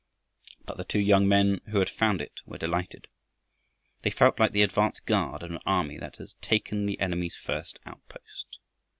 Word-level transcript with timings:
But 0.65 0.77
the 0.77 0.83
two 0.83 0.97
young 0.97 1.27
men 1.27 1.61
who 1.67 1.77
had 1.77 1.87
found 1.87 2.21
it 2.23 2.39
were 2.47 2.57
delighted. 2.57 3.07
They 4.01 4.09
felt 4.09 4.39
like 4.39 4.51
the 4.51 4.63
advance 4.63 4.99
guard 4.99 5.43
of 5.43 5.51
an 5.51 5.59
army 5.63 5.99
that 5.99 6.15
has 6.17 6.33
taken 6.41 6.87
the 6.87 6.99
enemy's 6.99 7.35
first 7.37 7.77
outpost. 7.85 8.57